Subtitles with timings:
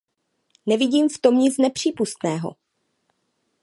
[0.65, 2.55] Nevidím v tom nic nepřípustného.